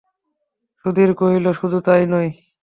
[0.85, 2.29] সুধীর কহিল, শুধু তাই নয়।